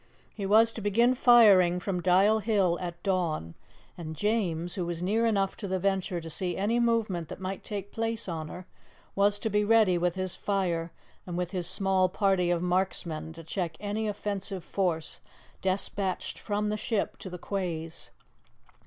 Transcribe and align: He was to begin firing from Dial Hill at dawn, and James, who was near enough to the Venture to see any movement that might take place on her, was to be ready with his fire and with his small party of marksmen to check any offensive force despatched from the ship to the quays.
He 0.33 0.47
was 0.47 0.73
to 0.73 0.81
begin 0.81 1.13
firing 1.13 1.79
from 1.79 2.01
Dial 2.01 2.39
Hill 2.39 2.75
at 2.81 3.03
dawn, 3.03 3.53
and 3.95 4.15
James, 4.15 4.73
who 4.73 4.83
was 4.87 5.03
near 5.03 5.27
enough 5.27 5.55
to 5.57 5.67
the 5.67 5.77
Venture 5.77 6.19
to 6.19 6.27
see 6.27 6.57
any 6.57 6.79
movement 6.79 7.27
that 7.27 7.39
might 7.39 7.63
take 7.63 7.91
place 7.91 8.27
on 8.27 8.47
her, 8.47 8.65
was 9.13 9.37
to 9.37 9.47
be 9.47 9.63
ready 9.63 9.99
with 9.99 10.15
his 10.15 10.35
fire 10.35 10.91
and 11.27 11.37
with 11.37 11.51
his 11.51 11.67
small 11.67 12.09
party 12.09 12.49
of 12.49 12.63
marksmen 12.63 13.31
to 13.33 13.43
check 13.43 13.77
any 13.79 14.07
offensive 14.07 14.63
force 14.63 15.19
despatched 15.61 16.39
from 16.39 16.69
the 16.69 16.77
ship 16.77 17.19
to 17.19 17.29
the 17.29 17.37
quays. 17.37 18.09